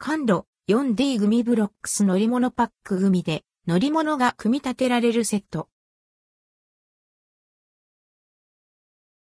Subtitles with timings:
[0.00, 5.68] 感度 4D 組ブロックス乗り物パック組で乗り物が組み立てられるセット。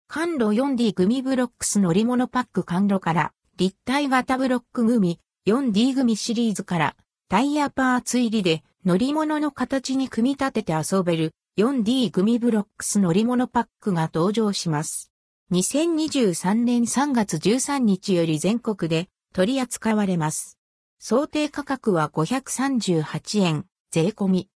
[0.10, 6.96] カンロ 4D グミブロックス乗り物パック感度から立体型ブロック組 4D 組シリーズから
[7.30, 15.14] タイヤパーツ入りで乗り物の形に組み立てて遊べる 4D 組ブロックス乗り物パックが登場します。
[15.54, 20.58] 2023年3月13日より全国で取り扱われます。
[21.00, 24.50] 想定価格は538円、税込み。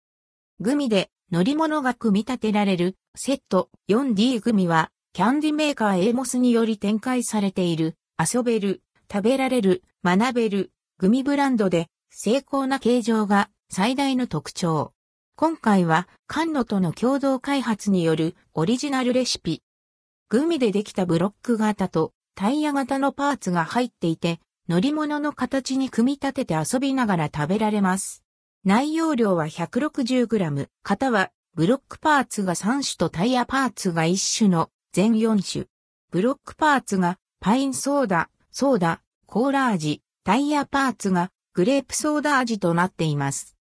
[0.59, 14.93] グミで乗り物が組み立てられるセット 4D グミはキャンディメーカーエイモスにより展開されている遊べる、食べられる、学べるグミブランドで精巧な形状が最大の特徴。
[15.35, 19.63] 今回は、カンロとの共同開発によるオリジナルレシピ。
[20.27, 28.23] グミでできたブロック型とタイヤ型のパーツが入っていて、乗り物の形に組み立てて遊びながら食べられます。
[28.63, 35.65] 内容量は 160g、型はブロックパーツが3種とタイヤパーツが1種の全4種。
[36.11, 43.57] ブロックパーツがパインソーダ、ソーダ、コーラ味、タイヤパーツがグレープソーダ味となっています。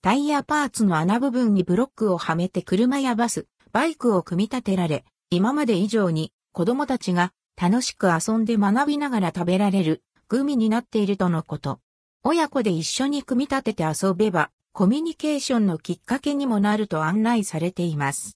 [0.00, 11.78] タイヤパーツの穴部分にブロックをはめて車やバス、バイクを組み立てられ、今まで以上に子供たちが楽しく遊んで学びながら食べられるグミになっているとのこと。
[12.24, 18.34] 親子で一緒に組み立てて遊べば、コミュニケーションのきっかけにもなると案内されています。